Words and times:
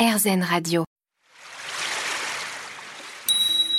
RZN 0.00 0.42
Radio. 0.42 0.84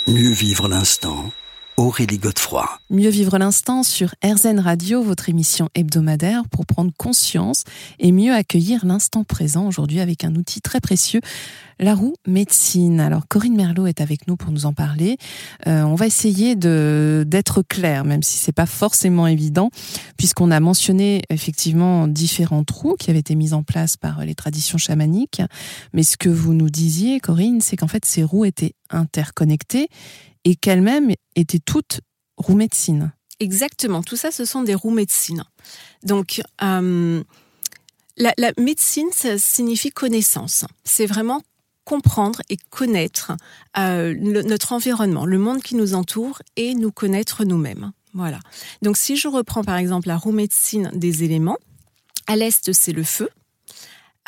Mieux 0.06 0.30
vivre 0.30 0.68
l'instant. 0.68 1.32
Aurélie 1.78 2.18
Godefroy. 2.18 2.68
Mieux 2.90 3.08
vivre 3.08 3.38
l'instant 3.38 3.82
sur 3.82 4.14
RZN 4.22 4.60
Radio, 4.60 5.02
votre 5.02 5.30
émission 5.30 5.70
hebdomadaire 5.74 6.42
pour 6.50 6.66
prendre 6.66 6.92
conscience 6.98 7.64
et 7.98 8.12
mieux 8.12 8.34
accueillir 8.34 8.84
l'instant 8.84 9.24
présent 9.24 9.66
aujourd'hui 9.66 10.00
avec 10.00 10.24
un 10.24 10.34
outil 10.34 10.60
très 10.60 10.80
précieux, 10.80 11.22
la 11.80 11.94
roue 11.94 12.12
médecine. 12.26 13.00
Alors 13.00 13.26
Corinne 13.26 13.56
Merlot 13.56 13.86
est 13.86 14.02
avec 14.02 14.28
nous 14.28 14.36
pour 14.36 14.52
nous 14.52 14.66
en 14.66 14.74
parler. 14.74 15.16
Euh, 15.66 15.82
on 15.84 15.94
va 15.94 16.06
essayer 16.06 16.56
de 16.56 17.24
d'être 17.26 17.62
clair, 17.62 18.04
même 18.04 18.22
si 18.22 18.36
c'est 18.36 18.52
pas 18.52 18.66
forcément 18.66 19.26
évident, 19.26 19.70
puisqu'on 20.18 20.50
a 20.50 20.60
mentionné 20.60 21.22
effectivement 21.30 22.06
différents 22.06 22.64
trous 22.64 22.96
qui 22.98 23.08
avaient 23.08 23.20
été 23.20 23.34
mis 23.34 23.54
en 23.54 23.62
place 23.62 23.96
par 23.96 24.26
les 24.26 24.34
traditions 24.34 24.76
chamaniques. 24.76 25.40
Mais 25.94 26.02
ce 26.02 26.18
que 26.18 26.28
vous 26.28 26.52
nous 26.52 26.68
disiez, 26.68 27.18
Corinne, 27.18 27.62
c'est 27.62 27.78
qu'en 27.78 27.88
fait 27.88 28.04
ces 28.04 28.22
roues 28.22 28.44
étaient 28.44 28.74
interconnectées 28.90 29.88
et 30.44 30.56
qu'elles-mêmes 30.56 31.12
étaient 31.36 31.58
toutes 31.58 32.00
roues 32.36 32.56
médecine. 32.56 33.12
Exactement, 33.40 34.02
tout 34.02 34.16
ça, 34.16 34.30
ce 34.30 34.44
sont 34.44 34.62
des 34.62 34.74
roues 34.74 34.90
médecine. 34.90 35.44
Donc, 36.04 36.40
euh, 36.62 37.22
la, 38.16 38.52
médecine, 38.58 39.08
ça 39.12 39.38
signifie 39.38 39.90
connaissance. 39.90 40.64
C'est 40.84 41.06
vraiment 41.06 41.42
comprendre 41.84 42.40
et 42.48 42.56
connaître 42.70 43.32
euh, 43.76 44.14
notre 44.14 44.72
environnement, 44.72 45.26
le 45.26 45.38
monde 45.38 45.62
qui 45.62 45.74
nous 45.74 45.94
entoure 45.94 46.40
et 46.56 46.74
nous 46.74 46.92
connaître 46.92 47.44
nous-mêmes. 47.44 47.92
Voilà. 48.14 48.38
Donc, 48.82 48.96
si 48.96 49.16
je 49.16 49.26
reprends 49.26 49.64
par 49.64 49.76
exemple 49.76 50.06
la 50.06 50.16
roue 50.16 50.32
médecine 50.32 50.90
des 50.94 51.24
éléments, 51.24 51.58
à 52.28 52.36
l'est, 52.36 52.72
c'est 52.72 52.92
le 52.92 53.02
feu, 53.02 53.28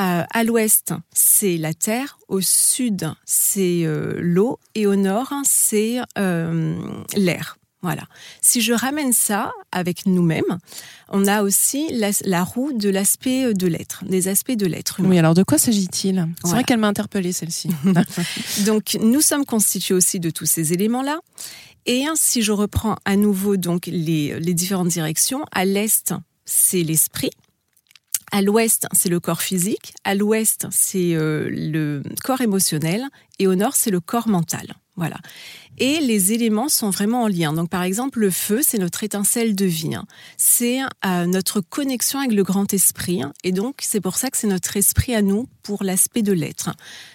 euh, 0.01 0.25
à 0.29 0.45
l'ouest, 0.45 0.93
c'est 1.13 1.57
la 1.57 1.73
terre, 1.73 2.19
au 2.29 2.41
sud, 2.41 3.13
c'est 3.25 3.83
euh, 3.85 4.19
l'eau, 4.19 4.59
et 4.75 4.87
au 4.87 4.97
nord, 4.97 5.33
c'est 5.45 6.01
euh, 6.19 6.77
l'air. 7.15 7.59
Voilà. 7.81 8.05
Si 8.41 8.61
je 8.61 8.73
ramène 8.73 9.13
ça 9.13 9.53
avec 9.71 10.07
nous-mêmes, 10.07 10.59
on 11.11 11.27
a 11.27 11.43
aussi 11.43 11.93
la, 12.25 12.43
roue 12.43 12.73
de 12.73 12.89
l'aspect 12.89 13.53
de 13.53 13.67
l'être, 13.67 14.03
des 14.07 14.27
aspects 14.27 14.57
de 14.57 14.67
l'être 14.67 14.97
Oui, 15.01 15.19
alors 15.19 15.35
de 15.35 15.43
quoi 15.43 15.59
s'agit-il? 15.59 16.27
C'est 16.43 16.51
vrai 16.51 16.65
qu'elle 16.65 16.81
m'a 16.81 16.89
interpellée 16.89 17.33
celle-ci. 17.33 17.69
donc 18.65 18.97
nous 19.01 19.21
sommes 19.21 19.45
constitués 19.45 19.95
aussi 19.95 20.19
de 20.19 20.31
tous 20.31 20.47
ces 20.47 20.73
éléments-là. 20.73 21.21
Et 21.87 22.07
si 22.15 22.43
je 22.43 22.53
reprends 22.53 22.97
à 23.05 23.17
nouveau 23.17 23.59
donc 23.59 23.85
les, 23.87 24.41
les 24.41 24.55
différentes 24.55 24.89
directions, 24.89 25.45
à 25.53 25.67
l'est, 25.67 26.15
c'est 26.47 26.83
l'esprit. 26.83 27.31
À 28.35 28.43
l'ouest, 28.43 28.89
c'est 28.91 29.11
le 29.11 29.21
corps 29.21 29.43
physique. 29.43 29.95
À 30.03 30.17
l'ouest, 30.17 30.67
c'est 30.73 31.15
euh, 31.15 31.49
le 31.49 32.03
corps 32.25 32.41
émotionnel. 32.41 33.05
Et 33.39 33.47
au 33.47 33.55
nord, 33.55 33.77
c'est 33.77 33.93
le 33.93 34.01
corps 34.01 34.27
mental. 34.27 34.75
Voilà. 34.97 35.19
Et 35.79 36.01
les 36.01 36.33
éléments 36.33 36.69
sont 36.69 36.91
vraiment 36.91 37.23
en 37.23 37.29
lien. 37.29 37.53
Donc, 37.53 37.71
par 37.71 37.85
exemple, 37.85 38.19
le 38.19 38.33
feu, 38.33 38.59
c'est 38.61 38.79
notre 38.79 39.05
étincelle 39.05 39.55
de 39.55 39.67
vie. 39.67 39.95
Hein. 39.95 40.05
C'est 40.37 40.81
euh, 41.07 41.27
notre 41.27 41.61
connexion 41.61 42.19
avec 42.19 42.33
le 42.33 42.43
grand 42.43 42.75
esprit. 42.75 43.23
Hein. 43.23 43.33
Et 43.45 43.53
donc, 43.53 43.77
c'est 43.83 44.01
pour 44.01 44.17
ça 44.17 44.31
que 44.31 44.37
c'est 44.37 44.49
notre 44.49 44.77
esprit 44.77 45.15
à 45.15 45.23
nous 45.23 45.49
pour 45.63 45.85
l'aspect 45.85 46.23
de 46.23 46.33
l'être. 46.33 46.71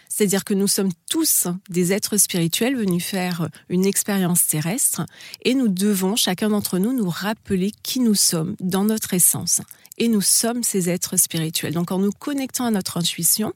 C'est-à-dire 0.08 0.46
que 0.46 0.54
nous 0.54 0.68
sommes 0.68 0.92
tous 1.10 1.48
des 1.70 1.92
êtres 1.92 2.16
spirituels 2.16 2.78
venus 2.78 3.04
faire 3.04 3.50
une 3.68 3.86
expérience 3.86 4.48
terrestre 4.48 5.06
et 5.44 5.54
nous 5.54 5.68
devons, 5.68 6.16
chacun 6.16 6.50
d'entre 6.50 6.80
nous, 6.80 6.94
nous 6.94 7.10
rappeler 7.10 7.72
qui 7.84 8.00
nous 8.00 8.16
sommes 8.16 8.56
dans 8.62 8.86
notre 8.86 9.14
essence 9.14 9.62
et 10.00 10.08
nous 10.08 10.22
sommes 10.22 10.64
ces 10.64 10.90
êtres 10.90 11.18
spirituels. 11.18 11.74
Donc 11.74 11.92
en 11.92 12.00
nous 12.00 12.12
connectant 12.12 12.66
à 12.66 12.72
notre 12.72 12.98
intuition, 12.98 13.54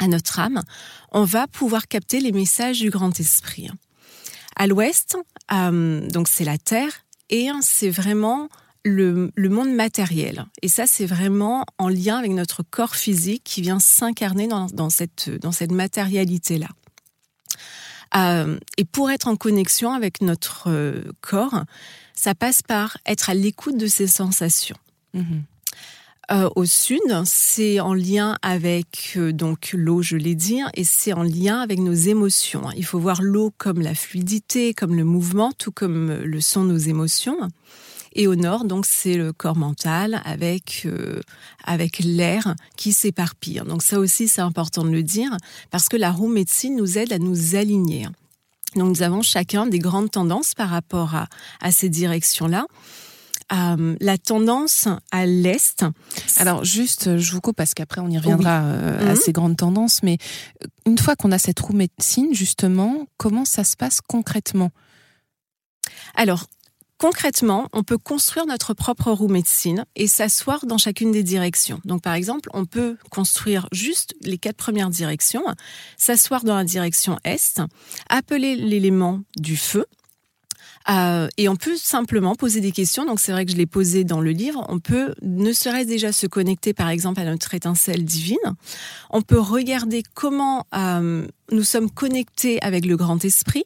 à 0.00 0.08
notre 0.08 0.38
âme, 0.38 0.62
on 1.12 1.24
va 1.24 1.46
pouvoir 1.46 1.88
capter 1.88 2.20
les 2.20 2.32
messages 2.32 2.80
du 2.80 2.90
grand 2.90 3.18
esprit. 3.18 3.70
À 4.56 4.66
l'ouest, 4.66 5.16
euh, 5.52 6.06
donc 6.08 6.28
c'est 6.28 6.44
la 6.44 6.58
terre 6.58 6.92
et 7.30 7.48
c'est 7.62 7.90
vraiment 7.90 8.48
le, 8.84 9.30
monde 9.36 9.72
matériel. 9.72 10.46
Et 10.62 10.68
ça, 10.68 10.86
c'est 10.86 11.06
vraiment 11.06 11.64
en 11.78 11.88
lien 11.88 12.18
avec 12.18 12.32
notre 12.32 12.62
corps 12.62 12.96
physique 12.96 13.42
qui 13.44 13.60
vient 13.60 13.80
s'incarner 13.80 14.48
dans, 14.48 14.90
cette, 14.90 15.30
matérialité-là. 15.70 16.68
Euh, 18.16 18.58
et 18.78 18.84
pour 18.84 19.10
être 19.10 19.28
en 19.28 19.36
connexion 19.36 19.92
avec 19.92 20.22
notre 20.22 20.70
euh, 20.70 21.02
corps, 21.20 21.64
ça 22.14 22.34
passe 22.34 22.62
par 22.62 22.96
être 23.04 23.28
à 23.28 23.34
l'écoute 23.34 23.76
de 23.76 23.86
ses 23.86 24.06
sensations. 24.06 24.78
Mm-hmm. 25.14 25.42
Euh, 26.30 26.50
au 26.56 26.66
sud, 26.66 27.00
c'est 27.24 27.80
en 27.80 27.94
lien 27.94 28.36
avec 28.42 29.14
euh, 29.16 29.32
donc 29.32 29.70
l'eau, 29.72 30.02
je 30.02 30.16
l'ai 30.16 30.34
dit, 30.34 30.60
et 30.74 30.84
c'est 30.84 31.14
en 31.14 31.22
lien 31.22 31.60
avec 31.60 31.78
nos 31.78 31.94
émotions. 31.94 32.70
Il 32.76 32.84
faut 32.84 32.98
voir 32.98 33.22
l'eau 33.22 33.50
comme 33.56 33.80
la 33.80 33.94
fluidité, 33.94 34.74
comme 34.74 34.94
le 34.94 35.04
mouvement, 35.04 35.52
tout 35.52 35.72
comme 35.72 36.10
euh, 36.10 36.24
le 36.26 36.40
sont 36.42 36.64
nos 36.64 36.76
émotions. 36.76 37.38
Et 38.12 38.26
au 38.26 38.36
nord, 38.36 38.64
donc, 38.64 38.84
c'est 38.84 39.16
le 39.16 39.32
corps 39.32 39.56
mental 39.56 40.20
avec 40.24 40.88
avec 41.64 41.98
l'air 42.00 42.56
qui 42.76 42.92
s'éparpille. 42.92 43.62
Donc 43.66 43.82
ça 43.82 43.98
aussi, 43.98 44.28
c'est 44.28 44.40
important 44.40 44.82
de 44.82 44.90
le 44.90 45.02
dire 45.02 45.30
parce 45.70 45.88
que 45.88 45.96
la 45.96 46.10
roue 46.10 46.26
médecine 46.26 46.74
nous 46.74 46.98
aide 46.98 47.12
à 47.12 47.18
nous 47.18 47.54
aligner. 47.54 48.08
Donc 48.74 48.96
nous 48.96 49.02
avons 49.02 49.22
chacun 49.22 49.66
des 49.66 49.78
grandes 49.78 50.10
tendances 50.10 50.54
par 50.54 50.70
rapport 50.70 51.14
à, 51.14 51.28
à 51.60 51.70
ces 51.70 51.90
directions-là. 51.90 52.66
Euh, 53.52 53.96
la 54.00 54.18
tendance 54.18 54.88
à 55.10 55.24
l'Est. 55.24 55.84
Alors 56.36 56.64
juste, 56.64 57.16
je 57.16 57.32
vous 57.32 57.40
coupe 57.40 57.56
parce 57.56 57.72
qu'après 57.72 58.02
on 58.02 58.08
y 58.08 58.18
reviendra 58.18 58.60
euh, 58.60 59.12
à 59.12 59.14
mhm. 59.14 59.16
ces 59.16 59.32
grandes 59.32 59.56
tendances, 59.56 60.02
mais 60.02 60.18
euh, 60.62 60.66
une 60.84 60.98
fois 60.98 61.16
qu'on 61.16 61.32
a 61.32 61.38
cette 61.38 61.58
roue 61.60 61.72
médecine, 61.72 62.34
justement, 62.34 63.06
comment 63.16 63.46
ça 63.46 63.64
se 63.64 63.76
passe 63.76 64.00
concrètement? 64.00 64.70
Alors, 66.14 66.46
Concrètement, 67.00 67.68
on 67.72 67.84
peut 67.84 67.96
construire 67.96 68.44
notre 68.46 68.74
propre 68.74 69.12
roue 69.12 69.28
médecine 69.28 69.84
et 69.94 70.08
s'asseoir 70.08 70.66
dans 70.66 70.78
chacune 70.78 71.12
des 71.12 71.22
directions. 71.22 71.80
Donc, 71.84 72.02
par 72.02 72.14
exemple, 72.14 72.50
on 72.52 72.64
peut 72.64 72.96
construire 73.08 73.68
juste 73.70 74.16
les 74.22 74.36
quatre 74.36 74.56
premières 74.56 74.90
directions, 74.90 75.44
s'asseoir 75.96 76.42
dans 76.42 76.56
la 76.56 76.64
direction 76.64 77.16
Est, 77.22 77.62
appeler 78.08 78.56
l'élément 78.56 79.20
du 79.36 79.56
feu, 79.56 79.86
euh, 80.90 81.28
et 81.36 81.48
on 81.48 81.56
peut 81.56 81.76
simplement 81.76 82.34
poser 82.34 82.60
des 82.60 82.72
questions. 82.72 83.04
Donc 83.04 83.20
c'est 83.20 83.32
vrai 83.32 83.44
que 83.44 83.52
je 83.52 83.56
l'ai 83.56 83.66
posé 83.66 84.04
dans 84.04 84.20
le 84.20 84.30
livre. 84.30 84.64
On 84.68 84.78
peut 84.78 85.14
ne 85.22 85.52
serait-ce 85.52 85.88
déjà 85.88 86.12
se 86.12 86.26
connecter 86.26 86.72
par 86.72 86.88
exemple 86.88 87.20
à 87.20 87.24
notre 87.24 87.54
étincelle 87.54 88.04
divine. 88.04 88.36
On 89.10 89.22
peut 89.22 89.38
regarder 89.38 90.02
comment 90.14 90.66
euh, 90.74 91.26
nous 91.52 91.64
sommes 91.64 91.90
connectés 91.90 92.60
avec 92.62 92.86
le 92.86 92.96
grand 92.96 93.24
esprit. 93.24 93.64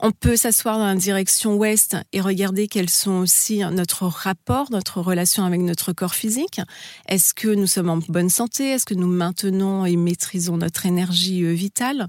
On 0.00 0.12
peut 0.12 0.36
s'asseoir 0.36 0.78
dans 0.78 0.86
la 0.86 0.94
direction 0.94 1.56
ouest 1.56 1.96
et 2.12 2.20
regarder 2.20 2.68
quels 2.68 2.90
sont 2.90 3.18
aussi 3.18 3.58
notre 3.58 4.06
rapport, 4.06 4.70
notre 4.70 5.00
relation 5.00 5.44
avec 5.44 5.60
notre 5.60 5.92
corps 5.92 6.14
physique. 6.14 6.60
Est-ce 7.08 7.34
que 7.34 7.48
nous 7.48 7.66
sommes 7.66 7.90
en 7.90 7.98
bonne 8.08 8.30
santé? 8.30 8.70
Est-ce 8.70 8.86
que 8.86 8.94
nous 8.94 9.08
maintenons 9.08 9.84
et 9.84 9.96
maîtrisons 9.96 10.56
notre 10.56 10.86
énergie 10.86 11.44
euh, 11.44 11.52
vitale? 11.52 12.06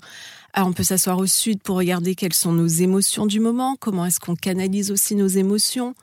Ah, 0.54 0.66
on 0.66 0.74
peut 0.74 0.84
s'asseoir 0.84 1.18
au 1.18 1.26
sud 1.26 1.62
pour 1.62 1.78
regarder 1.78 2.16
quelles 2.16 2.34
sont 2.34 2.52
nos 2.52 2.68
émotions 2.68 3.26
du 3.26 3.40
moment, 3.40 3.76
comment 3.80 4.06
est-ce 4.06 4.20
qu'on 4.20 4.36
canalise 4.36 4.92
aussi 4.92 5.16
nos 5.16 5.28
émotions, 5.28 5.96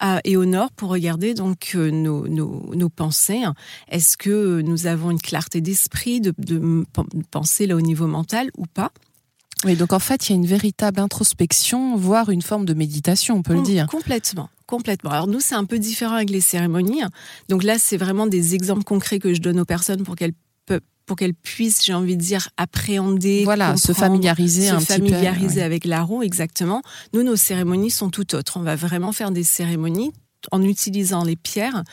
ah, 0.00 0.20
et 0.24 0.36
au 0.36 0.44
nord 0.44 0.70
pour 0.72 0.90
regarder 0.90 1.34
donc 1.34 1.72
euh, 1.74 1.90
nos, 1.90 2.26
nos, 2.26 2.88
pensées. 2.88 3.42
Est-ce 3.88 4.16
que 4.16 4.60
nous 4.60 4.86
avons 4.86 5.10
une 5.10 5.20
clarté 5.20 5.60
d'esprit 5.60 6.20
de, 6.20 6.34
de 6.38 6.84
penser 7.30 7.66
là 7.66 7.76
au 7.76 7.80
niveau 7.80 8.06
mental 8.06 8.50
ou 8.56 8.66
pas? 8.66 8.92
Oui, 9.64 9.76
donc 9.76 9.92
en 9.92 9.98
fait, 9.98 10.28
il 10.28 10.32
y 10.32 10.34
a 10.34 10.36
une 10.36 10.46
véritable 10.46 10.98
introspection, 10.98 11.96
voire 11.96 12.30
une 12.30 12.42
forme 12.42 12.64
de 12.64 12.74
méditation, 12.74 13.36
on 13.36 13.42
peut 13.42 13.54
le 13.54 13.62
dire. 13.62 13.86
Complètement. 13.86 14.48
Complètement. 14.66 15.10
Alors 15.10 15.26
nous, 15.26 15.40
c'est 15.40 15.54
un 15.54 15.64
peu 15.64 15.78
différent 15.78 16.14
avec 16.14 16.30
les 16.30 16.40
cérémonies. 16.40 17.02
Donc 17.48 17.62
là, 17.62 17.78
c'est 17.78 17.96
vraiment 17.96 18.26
des 18.26 18.54
exemples 18.54 18.84
concrets 18.84 19.18
que 19.18 19.34
je 19.34 19.40
donne 19.40 19.60
aux 19.60 19.64
personnes 19.64 20.02
pour 20.02 20.16
qu'elles 20.16 20.32
pour 21.12 21.18
qu'elles 21.18 21.34
puissent, 21.34 21.84
j'ai 21.84 21.92
envie 21.92 22.16
de 22.16 22.22
dire, 22.22 22.48
appréhender, 22.56 23.44
voilà, 23.44 23.76
se 23.76 23.92
familiariser 23.92 24.68
se 24.68 24.72
un 24.72 24.80
familiariser 24.80 25.46
petit 25.46 25.58
peu, 25.58 25.62
avec 25.62 25.84
la 25.84 26.00
roue, 26.00 26.22
exactement. 26.22 26.80
Nous, 27.12 27.22
nos 27.22 27.36
cérémonies 27.36 27.90
sont 27.90 28.08
tout 28.08 28.34
autres. 28.34 28.56
On 28.56 28.62
va 28.62 28.76
vraiment 28.76 29.12
faire 29.12 29.30
des 29.30 29.42
cérémonies 29.42 30.14
en 30.52 30.62
utilisant 30.62 31.22
les 31.22 31.36
pierres 31.36 31.84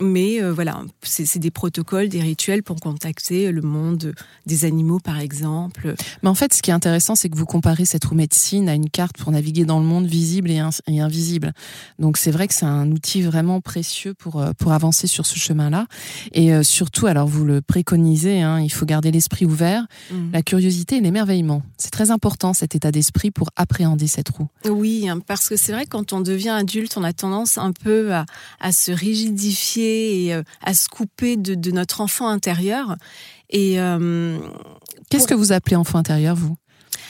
mais 0.00 0.42
euh, 0.42 0.52
voilà, 0.52 0.82
c'est 1.02 1.38
des 1.38 1.50
protocoles, 1.50 2.08
des 2.08 2.20
rituels 2.20 2.62
pour 2.62 2.76
contacter 2.76 3.52
le 3.52 3.62
monde 3.62 4.14
des 4.46 4.64
animaux, 4.64 4.98
par 4.98 5.20
exemple. 5.20 5.94
Mais 6.22 6.28
en 6.28 6.34
fait, 6.34 6.52
ce 6.52 6.62
qui 6.62 6.70
est 6.70 6.74
intéressant, 6.74 7.14
c'est 7.14 7.28
que 7.28 7.36
vous 7.36 7.46
comparez 7.46 7.84
cette 7.84 8.04
roue 8.04 8.14
médecine 8.14 8.68
à 8.68 8.74
une 8.74 8.90
carte 8.90 9.16
pour 9.16 9.30
naviguer 9.32 9.64
dans 9.64 9.78
le 9.78 9.86
monde 9.86 10.06
visible 10.06 10.50
et, 10.50 10.60
invisible. 11.00 11.52
Donc 11.98 12.16
c'est 12.16 12.30
vrai 12.30 12.48
que 12.48 12.54
c'est 12.54 12.66
un 12.66 12.90
outil 12.90 13.22
vraiment 13.22 13.60
précieux 13.60 14.14
pour 14.14 14.40
euh, 14.40 14.52
pour 14.58 14.72
avancer 14.72 15.06
sur 15.06 15.26
ce 15.26 15.38
chemin-là. 15.38 15.86
Et 16.32 16.52
euh, 16.52 16.62
surtout, 16.62 17.06
alors 17.06 17.28
vous 17.28 17.44
le 17.44 17.60
préconisez, 17.60 18.42
hein, 18.42 18.60
il 18.60 18.70
faut 18.70 18.86
garder 18.86 19.10
l'esprit 19.10 19.46
ouvert, 19.46 19.86
mmh. 20.10 20.32
la 20.32 20.42
curiosité 20.42 20.96
et 20.96 21.00
l'émerveillement. 21.00 21.62
C'est 21.76 21.90
très 21.90 22.10
important 22.10 22.52
cet 22.52 22.74
état 22.74 22.90
d'esprit 22.90 23.30
pour 23.30 23.50
appréhender 23.56 24.06
cette 24.06 24.28
roue. 24.30 24.48
Oui, 24.68 25.08
hein, 25.08 25.20
parce 25.26 25.48
que 25.48 25.56
c'est 25.56 25.72
vrai 25.72 25.86
quand 25.86 26.12
on 26.12 26.20
devient 26.20 26.50
adulte, 26.50 26.96
on 26.96 27.04
a 27.04 27.12
tendance 27.12 27.58
un 27.58 27.72
peu 27.72 28.14
à, 28.14 28.26
à 28.60 28.72
se 28.72 28.92
rigidifier 28.92 29.83
et 29.84 30.34
euh, 30.34 30.42
à 30.62 30.74
se 30.74 30.88
couper 30.88 31.36
de, 31.36 31.70
notre 31.70 32.00
enfant 32.00 32.28
intérieur. 32.28 32.96
Et, 33.50 33.80
euh, 33.80 34.38
Qu'est-ce 35.10 35.28
que 35.28 35.34
vous 35.34 35.52
appelez 35.52 35.76
enfant 35.76 35.98
intérieur, 35.98 36.36
vous? 36.36 36.56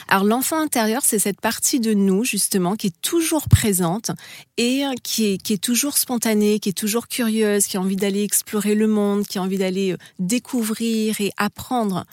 Alors 0.07 0.23
l'enfant 0.23 0.61
intérieur, 0.61 1.01
c'est 1.03 1.17
cette 1.17 1.41
partie 1.41 1.79
de 1.79 1.93
nous 1.93 2.23
justement 2.23 2.75
qui 2.75 2.87
est 2.87 3.01
toujours 3.01 3.47
présente 3.49 4.11
et 4.57 4.83
qui 5.03 5.25
est, 5.25 5.37
qui 5.41 5.53
est 5.53 5.63
toujours 5.63 5.97
spontanée, 5.97 6.59
qui 6.59 6.69
est 6.69 6.77
toujours 6.77 7.07
curieuse, 7.07 7.65
qui 7.65 7.77
a 7.77 7.81
envie 7.81 7.95
d'aller 7.95 8.23
explorer 8.23 8.75
le 8.75 8.87
monde, 8.87 9.25
qui 9.25 9.39
a 9.39 9.41
envie 9.41 9.57
d'aller 9.57 9.93
euh, 9.93 9.97
découvrir 10.19 11.21
et 11.21 11.31
apprendre. 11.37 12.05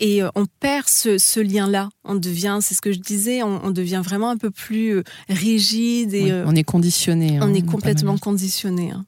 Et 0.00 0.22
euh, 0.22 0.30
on 0.34 0.46
perd 0.46 0.88
ce, 0.88 1.18
ce 1.18 1.38
lien-là. 1.38 1.90
On 2.04 2.14
devient, 2.14 2.58
c'est 2.62 2.74
ce 2.74 2.80
que 2.80 2.90
je 2.90 2.98
disais, 2.98 3.42
on, 3.42 3.70
devient 3.70 4.00
vraiment 4.02 4.30
un 4.30 4.38
peu 4.38 4.50
plus 4.50 4.96
euh, 4.96 5.02
rigide 5.28 6.14
et 6.14 6.32
on 6.32 6.54
est 6.56 6.64
conditionné. 6.64 7.38
Hein, 7.38 7.46
on 7.48 7.54
est 7.54 7.64
complètement 7.64 8.18
conditionné. 8.18 8.90
Hein. 8.90 9.04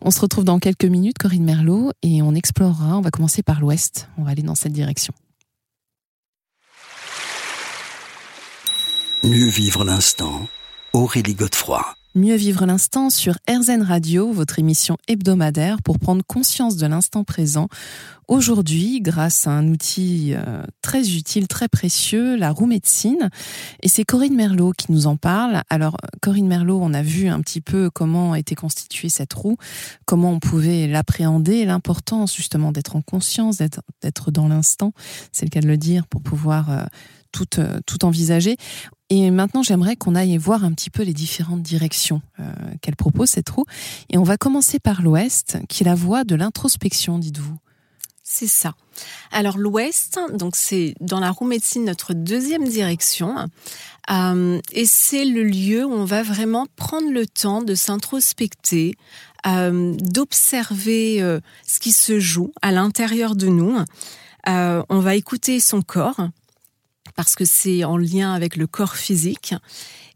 On 0.00 0.10
se 0.10 0.20
retrouve 0.20 0.44
dans 0.44 0.60
quelques 0.60 0.84
minutes, 0.84 1.18
Corinne 1.18 1.44
Merlot, 1.44 1.90
et 2.02 2.22
on 2.22 2.34
explorera. 2.34 2.96
On 2.96 3.00
va 3.00 3.10
commencer 3.10 3.42
par 3.42 3.60
l'ouest. 3.60 4.08
On 4.16 4.22
va 4.22 4.30
aller 4.30 4.42
dans 4.42 4.54
cette 4.54 4.72
direction. 4.72 5.12
Mieux 9.24 9.48
vivre 9.48 9.84
l'instant, 9.84 10.46
Aurélie 10.92 11.34
Godefroy. 11.34 11.97
Mieux 12.18 12.34
vivre 12.34 12.66
l'instant 12.66 13.10
sur 13.10 13.34
RZN 13.48 13.80
Radio, 13.82 14.32
votre 14.32 14.58
émission 14.58 14.96
hebdomadaire 15.06 15.80
pour 15.84 16.00
prendre 16.00 16.24
conscience 16.26 16.76
de 16.76 16.84
l'instant 16.84 17.22
présent. 17.22 17.68
Aujourd'hui, 18.26 19.00
grâce 19.00 19.46
à 19.46 19.52
un 19.52 19.68
outil 19.68 20.34
euh, 20.34 20.64
très 20.82 21.12
utile, 21.12 21.46
très 21.46 21.68
précieux, 21.68 22.34
la 22.34 22.50
roue 22.50 22.66
médecine. 22.66 23.30
Et 23.84 23.88
c'est 23.88 24.02
Corinne 24.02 24.34
Merlot 24.34 24.72
qui 24.72 24.90
nous 24.90 25.06
en 25.06 25.14
parle. 25.16 25.62
Alors, 25.70 25.96
Corinne 26.20 26.48
Merlot, 26.48 26.80
on 26.82 26.92
a 26.92 27.02
vu 27.02 27.28
un 27.28 27.40
petit 27.40 27.60
peu 27.60 27.88
comment 27.88 28.34
était 28.34 28.56
constituée 28.56 29.10
cette 29.10 29.34
roue, 29.34 29.56
comment 30.04 30.32
on 30.32 30.40
pouvait 30.40 30.88
l'appréhender, 30.88 31.64
l'importance 31.66 32.34
justement 32.34 32.72
d'être 32.72 32.96
en 32.96 33.00
conscience, 33.00 33.58
d'être 33.58 34.32
dans 34.32 34.48
l'instant, 34.48 34.92
c'est 35.30 35.46
le 35.46 35.50
cas 35.50 35.60
de 35.60 35.68
le 35.68 35.76
dire, 35.76 36.08
pour 36.08 36.22
pouvoir 36.22 36.72
euh, 36.72 36.82
tout, 37.30 37.60
euh, 37.60 37.78
tout 37.86 38.04
envisager. 38.04 38.56
Et 39.10 39.30
maintenant, 39.30 39.62
j'aimerais 39.62 39.96
qu'on 39.96 40.14
aille 40.14 40.36
voir 40.36 40.64
un 40.64 40.72
petit 40.72 40.90
peu 40.90 41.02
les 41.02 41.14
différentes 41.14 41.62
directions 41.62 42.20
euh, 42.40 42.52
qu'elle 42.82 42.96
propose, 42.96 43.30
cette 43.30 43.48
roue. 43.48 43.64
Et 44.10 44.18
on 44.18 44.22
va 44.22 44.36
commencer 44.36 44.78
par 44.78 45.00
l'ouest, 45.02 45.58
qui 45.68 45.82
est 45.82 45.86
la 45.86 45.94
voie 45.94 46.24
de 46.24 46.34
l'introspection, 46.34 47.18
dites-vous. 47.18 47.58
C'est 48.30 48.46
ça. 48.46 48.74
Alors 49.32 49.56
l'ouest, 49.56 50.20
donc 50.34 50.54
c'est 50.54 50.94
dans 51.00 51.18
la 51.18 51.30
roue 51.30 51.46
médecine 51.46 51.86
notre 51.86 52.12
deuxième 52.12 52.68
direction, 52.68 53.48
euh, 54.10 54.60
et 54.72 54.84
c'est 54.84 55.24
le 55.24 55.42
lieu 55.42 55.86
où 55.86 55.92
on 55.92 56.04
va 56.04 56.22
vraiment 56.22 56.66
prendre 56.76 57.10
le 57.10 57.26
temps 57.26 57.62
de 57.62 57.74
s'introspecter, 57.74 58.96
euh, 59.46 59.94
d'observer 59.98 61.22
euh, 61.22 61.40
ce 61.66 61.80
qui 61.80 61.92
se 61.92 62.20
joue 62.20 62.52
à 62.60 62.70
l'intérieur 62.70 63.34
de 63.34 63.46
nous. 63.46 63.78
Euh, 64.46 64.82
on 64.90 64.98
va 64.98 65.14
écouter 65.14 65.58
son 65.58 65.80
corps, 65.80 66.28
parce 67.18 67.34
que 67.34 67.44
c'est 67.44 67.82
en 67.82 67.96
lien 67.96 68.32
avec 68.32 68.54
le 68.54 68.68
corps 68.68 68.94
physique. 68.94 69.52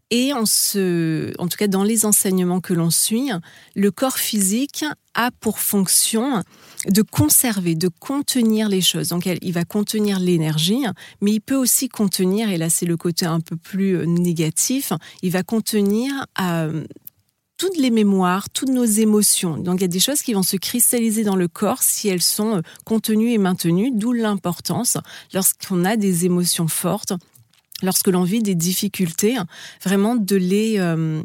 Et 0.09 0.31
en 0.31 0.45
tout 0.45 1.57
cas 1.57 1.67
dans 1.67 1.83
les 1.83 2.05
enseignements 2.05 2.61
que 2.61 2.73
l'on 2.73 2.91
suit, 2.91 3.29
le 3.75 3.91
corps 3.91 4.17
physique 4.17 4.85
a 5.13 5.29
pour 5.41 5.59
fonction 5.59 6.41
de 6.87 7.01
conserver, 7.01 7.75
de 7.75 7.89
contenir 7.89 8.69
les 8.69 8.79
choses. 8.79 9.09
Donc 9.09 9.25
il 9.25 9.51
va 9.51 9.65
contenir 9.65 10.21
l'énergie, 10.21 10.85
mais 11.19 11.33
il 11.33 11.41
peut 11.41 11.57
aussi 11.57 11.89
contenir, 11.89 12.49
et 12.49 12.57
là 12.57 12.69
c'est 12.69 12.85
le 12.85 12.95
côté 12.95 13.25
un 13.25 13.41
peu 13.41 13.57
plus 13.57 14.07
négatif, 14.07 14.93
il 15.23 15.31
va 15.31 15.43
contenir 15.43 16.25
euh, 16.39 16.85
toutes 17.57 17.77
les 17.77 17.91
mémoires, 17.91 18.49
toutes 18.49 18.69
nos 18.69 18.85
émotions. 18.85 19.57
Donc 19.57 19.79
il 19.79 19.81
y 19.81 19.85
a 19.85 19.89
des 19.89 19.99
choses 19.99 20.21
qui 20.21 20.33
vont 20.33 20.43
se 20.43 20.57
cristalliser 20.57 21.23
dans 21.23 21.35
le 21.35 21.47
corps 21.47 21.83
si 21.83 22.07
elles 22.09 22.21
sont 22.21 22.57
euh, 22.57 22.61
contenues 22.85 23.31
et 23.31 23.37
maintenues, 23.37 23.91
d'où 23.93 24.11
l'importance 24.11 24.97
lorsqu'on 25.33 25.85
a 25.85 25.95
des 25.95 26.25
émotions 26.25 26.67
fortes, 26.67 27.13
lorsque 27.81 28.07
l'on 28.07 28.23
vit 28.23 28.41
des 28.41 28.55
difficultés, 28.55 29.37
vraiment 29.83 30.15
de 30.15 30.35
les 30.35 30.79
euh, 30.79 31.21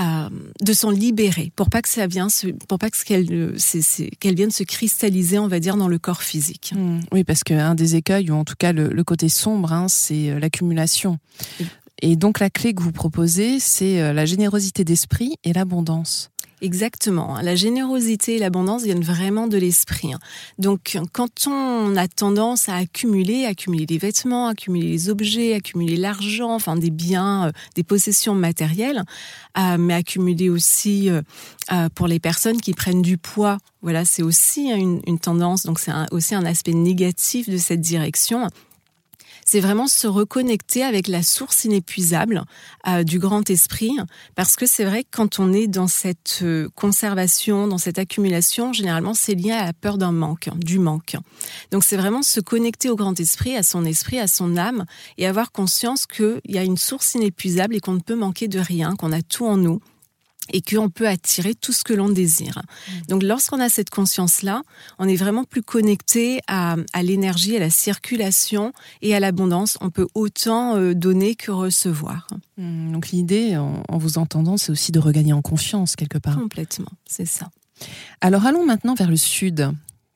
euh, 0.00 0.28
de 0.62 0.72
s'en 0.72 0.90
libérer 0.90 1.52
pour 1.54 1.68
pas 1.68 1.82
que 1.82 1.88
ça 1.88 2.06
vienne 2.06 2.28
pour 2.66 2.78
pas 2.78 2.88
que 2.88 3.04
qu'elle 3.04 3.54
qu'elle 4.18 4.34
vienne 4.34 4.50
se 4.50 4.62
cristalliser 4.62 5.38
on 5.38 5.48
va 5.48 5.60
dire 5.60 5.76
dans 5.76 5.88
le 5.88 5.98
corps 5.98 6.22
physique. 6.22 6.72
Mmh. 6.74 7.00
oui 7.12 7.24
parce 7.24 7.44
qu'un 7.44 7.74
des 7.74 7.94
écueils 7.96 8.30
ou 8.30 8.34
en 8.34 8.44
tout 8.44 8.54
cas 8.58 8.72
le, 8.72 9.04
côté 9.04 9.28
sombre 9.28 9.70
hein, 9.74 9.88
c'est 9.88 10.40
l'accumulation. 10.40 11.18
Et 12.04 12.16
donc 12.16 12.40
la 12.40 12.50
clé 12.50 12.74
que 12.74 12.82
vous 12.82 12.90
proposez, 12.90 13.60
c'est 13.60 14.02
euh, 14.02 14.12
la 14.12 14.26
générosité 14.26 14.82
d'esprit 14.82 15.36
et 15.44 15.52
l'abondance. 15.52 16.30
Exactement. 16.60 17.40
La 17.40 17.56
générosité 17.56 18.36
et 18.36 18.38
l'abondance 18.38 18.82
viennent 18.82 19.02
vraiment 19.02 19.48
de 19.48 19.56
l'esprit. 19.56 20.12
Donc, 20.58 20.96
quand 21.12 21.48
on 21.48 21.96
a 21.96 22.06
tendance 22.06 22.68
à 22.68 22.76
accumuler, 22.76 23.46
accumuler 23.46 23.84
des 23.84 23.98
vêtements, 23.98 24.46
accumuler 24.46 24.88
les 24.88 25.10
objets, 25.10 25.54
accumuler 25.54 25.96
l'argent, 25.96 26.54
enfin 26.54 26.76
des 26.76 26.90
biens, 26.90 27.48
euh, 27.48 27.52
des 27.74 27.82
possessions 27.82 28.36
matérielles, 28.36 29.02
euh, 29.58 29.76
mais 29.76 29.94
accumuler 29.94 30.50
aussi 30.50 31.10
pour 31.96 32.06
les 32.06 32.20
personnes 32.20 32.60
qui 32.60 32.74
prennent 32.74 33.02
du 33.02 33.18
poids. 33.18 33.58
Voilà, 33.80 34.04
c'est 34.04 34.22
aussi 34.22 34.70
une, 34.70 35.00
une, 35.08 35.18
tendance. 35.18 35.64
Donc, 35.64 35.80
c'est 35.80 35.92
aussi 36.12 36.36
un 36.36 36.44
aspect 36.44 36.74
négatif 36.74 37.48
de 37.48 37.56
cette 37.56 37.80
direction 37.80 38.48
c'est 39.44 39.60
vraiment 39.60 39.86
se 39.86 40.06
reconnecter 40.06 40.82
avec 40.82 41.08
la 41.08 41.22
source 41.22 41.64
inépuisable 41.64 42.44
euh, 42.86 43.02
du 43.04 43.18
grand 43.18 43.48
esprit, 43.50 43.96
parce 44.34 44.56
que 44.56 44.66
c'est 44.66 44.84
vrai 44.84 45.04
que 45.04 45.08
quand 45.10 45.38
on 45.38 45.52
est 45.52 45.66
dans 45.66 45.88
cette 45.88 46.40
euh, 46.42 46.68
conservation, 46.74 47.68
dans 47.68 47.78
cette 47.78 47.98
accumulation, 47.98 48.72
généralement 48.72 49.14
c'est 49.14 49.34
lié 49.34 49.52
à 49.52 49.64
la 49.64 49.72
peur 49.72 49.98
d'un 49.98 50.12
manque, 50.12 50.48
du 50.56 50.78
manque. 50.78 51.16
Donc 51.70 51.84
c'est 51.84 51.96
vraiment 51.96 52.22
se 52.22 52.40
connecter 52.40 52.90
au 52.90 52.96
grand 52.96 53.18
esprit, 53.18 53.56
à 53.56 53.62
son 53.62 53.84
esprit, 53.84 54.18
à 54.18 54.26
son 54.26 54.56
âme, 54.56 54.84
et 55.18 55.26
avoir 55.26 55.52
conscience 55.52 56.06
qu'il 56.06 56.40
y 56.46 56.58
a 56.58 56.64
une 56.64 56.76
source 56.76 57.14
inépuisable 57.14 57.76
et 57.76 57.80
qu'on 57.80 57.94
ne 57.94 58.00
peut 58.00 58.16
manquer 58.16 58.48
de 58.48 58.58
rien, 58.58 58.96
qu'on 58.96 59.12
a 59.12 59.22
tout 59.22 59.46
en 59.46 59.56
nous 59.56 59.80
et 60.52 60.60
qu'on 60.60 60.90
peut 60.90 61.08
attirer 61.08 61.54
tout 61.54 61.72
ce 61.72 61.84
que 61.84 61.92
l'on 61.92 62.08
désire. 62.08 62.62
Mm. 62.62 62.92
Donc 63.08 63.22
lorsqu'on 63.22 63.60
a 63.60 63.68
cette 63.68 63.90
conscience-là, 63.90 64.62
on 64.98 65.08
est 65.08 65.16
vraiment 65.16 65.44
plus 65.44 65.62
connecté 65.62 66.40
à, 66.46 66.76
l'énergie, 67.02 67.56
à 67.56 67.60
la 67.60 67.70
circulation 67.70 68.72
et 69.00 69.14
à 69.14 69.20
l'abondance. 69.20 69.78
On 69.80 69.90
peut 69.90 70.08
autant 70.14 70.76
euh, 70.76 70.94
donner 70.94 71.34
que 71.34 71.50
recevoir. 71.50 72.26
Mm. 72.58 72.92
Donc 72.92 73.08
l'idée, 73.08 73.56
en, 73.56 73.82
en 73.88 73.98
vous 73.98 74.18
entendant, 74.18 74.56
c'est 74.56 74.72
aussi 74.72 74.92
de 74.92 74.98
regagner 74.98 75.32
en 75.32 75.42
confiance 75.42 75.96
quelque 75.96 76.18
part. 76.18 76.38
Complètement, 76.38 76.92
c'est 77.06 77.26
ça. 77.26 77.50
Alors 78.20 78.46
allons 78.46 78.64
maintenant 78.64 78.94
vers 78.94 79.10
le 79.10 79.16
sud 79.16 79.72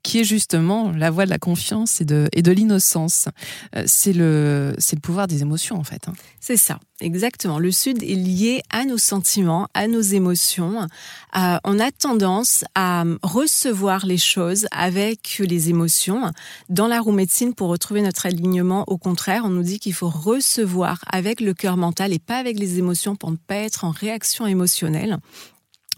qui 0.07 0.21
est 0.21 0.25
justement 0.25 0.93
la 0.93 1.11
voie 1.11 1.25
de 1.25 1.31
la 1.31 1.39
confiance 1.39 2.01
et 2.01 2.05
de, 2.05 2.53
l'innocence. 2.53 3.27
Euh, 3.75 3.83
c'est 3.87 4.13
le, 4.13 4.77
pouvoir 5.03 5.27
des 5.27 5.43
émotions, 5.43 5.77
en 5.77 5.83
fait. 5.83 6.07
Hein. 6.07 6.13
C'est 6.39 6.57
ça, 6.57 6.79
exactement. 7.01 7.59
Le 7.59 7.73
Sud 7.73 8.05
est 8.05 8.15
lié 8.15 8.63
à 8.71 8.85
nos 8.85 8.99
sentiments, 8.99 9.67
à 9.75 9.89
nos 9.89 10.01
émotions. 10.01 10.87
On 11.35 11.81
a 11.81 11.91
tendance 11.91 12.65
à 12.77 13.03
recevoir 13.25 14.07
les 14.07 14.17
choses 14.17 14.69
avec 14.71 15.39
les 15.41 15.71
émotions. 15.71 16.31
Dans 16.69 16.87
la 16.87 17.01
roue 17.01 17.11
médecine, 17.11 17.53
pour 17.53 17.69
retrouver 17.69 18.01
notre 18.01 18.27
alignement, 18.27 18.85
au 18.87 18.99
contraire, 18.99 19.43
on 19.45 19.51
nous 19.51 19.65
dit 19.65 19.81
qu'il 19.81 19.93
faut 19.93 20.09
recevoir 20.09 21.01
avec 21.11 21.41
le 21.41 21.53
cœur 21.53 21.77
mental 21.77 22.13
et 22.13 22.21
pas 22.21 22.37
avec 22.37 22.61
les 22.61 22.79
émotions 22.79 23.17
pour 23.17 23.33
ne 23.33 23.37
pas 23.37 23.57
être 23.57 23.85
en 23.85 23.91
réaction 23.91 24.47
émotionnelle. 24.47 25.19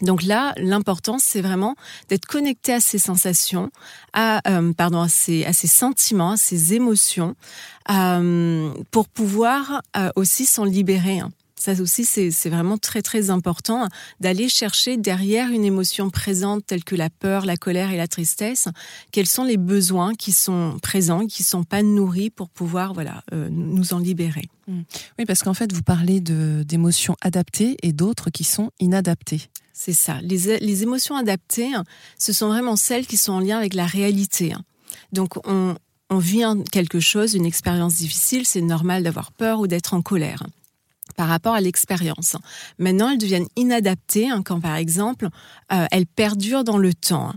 Donc 0.00 0.22
là, 0.22 0.54
l'important, 0.56 1.18
c'est 1.18 1.40
vraiment 1.40 1.74
d'être 2.08 2.26
connecté 2.26 2.72
à 2.72 2.80
ses 2.80 2.98
sensations, 2.98 3.70
à 4.12 4.40
euh, 4.48 4.72
pardon, 4.72 5.00
à 5.00 5.08
sentiments, 5.08 6.32
à 6.32 6.36
ses 6.36 6.74
émotions, 6.74 7.34
euh, 7.90 8.72
pour 8.90 9.08
pouvoir 9.08 9.82
euh, 9.96 10.10
aussi 10.16 10.46
s'en 10.46 10.64
libérer. 10.64 11.20
Hein. 11.20 11.30
Ça 11.58 11.72
aussi, 11.82 12.04
c'est 12.04 12.48
vraiment 12.48 12.78
très 12.78 13.02
très 13.02 13.30
important 13.30 13.88
d'aller 14.20 14.48
chercher 14.48 14.96
derrière 14.96 15.50
une 15.50 15.64
émotion 15.64 16.08
présente 16.08 16.64
telle 16.64 16.84
que 16.84 16.94
la 16.94 17.10
peur, 17.10 17.44
la 17.44 17.56
colère 17.56 17.90
et 17.90 17.96
la 17.96 18.06
tristesse, 18.06 18.68
quels 19.10 19.26
sont 19.26 19.42
les 19.42 19.56
besoins 19.56 20.14
qui 20.14 20.32
sont 20.32 20.78
présents, 20.80 21.26
qui 21.26 21.42
sont 21.42 21.64
pas 21.64 21.82
nourris 21.82 22.30
pour 22.30 22.48
pouvoir 22.48 22.94
voilà 22.94 23.24
euh, 23.32 23.48
nous 23.50 23.92
en 23.92 23.98
libérer? 23.98 24.48
Mmh. 24.68 24.80
Oui, 25.18 25.24
parce 25.24 25.42
qu'en 25.42 25.54
fait, 25.54 25.72
vous 25.72 25.82
parlez 25.82 26.20
d'émotions 26.20 27.16
adaptées 27.20 27.76
et 27.82 27.92
d'autres 27.92 28.30
qui 28.30 28.44
sont 28.44 28.70
inadaptées. 28.78 29.50
C'est 29.80 29.92
ça. 29.92 30.18
Les, 30.22 30.58
les 30.58 30.82
émotions 30.82 31.14
adaptées, 31.14 31.70
ce 32.18 32.32
sont 32.32 32.48
vraiment 32.48 32.74
celles 32.74 33.06
qui 33.06 33.16
sont 33.16 33.34
en 33.34 33.38
lien 33.38 33.58
avec 33.58 33.74
la 33.74 33.86
réalité. 33.86 34.52
Donc, 35.12 35.36
on, 35.46 35.76
on 36.10 36.18
vit 36.18 36.42
quelque 36.72 36.98
chose, 36.98 37.34
une 37.34 37.46
expérience 37.46 37.94
difficile, 37.94 38.44
c'est 38.44 38.60
normal 38.60 39.04
d'avoir 39.04 39.30
peur 39.30 39.60
ou 39.60 39.68
d'être 39.68 39.94
en 39.94 40.02
colère 40.02 40.42
par 41.16 41.28
rapport 41.28 41.54
à 41.54 41.60
l'expérience. 41.60 42.34
Maintenant, 42.78 43.10
elles 43.10 43.18
deviennent 43.18 43.46
inadaptées 43.54 44.28
hein, 44.28 44.42
quand, 44.44 44.60
par 44.60 44.74
exemple, 44.74 45.28
euh, 45.72 45.86
elles 45.92 46.06
perdurent 46.06 46.64
dans 46.64 46.78
le 46.78 46.92
temps. 46.92 47.32